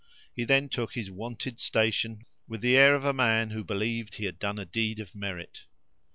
He 0.33 0.45
then 0.45 0.67
took 0.67 0.95
his 0.95 1.11
wonted 1.11 1.59
station, 1.59 2.25
with 2.47 2.61
the 2.61 2.75
air 2.75 2.95
of 2.95 3.05
a 3.05 3.13
man 3.13 3.51
who 3.51 3.63
believed 3.63 4.15
he 4.15 4.25
had 4.25 4.39
done 4.39 4.57
a 4.57 4.65
deed 4.65 4.99
of 4.99 5.13
merit. 5.13 5.65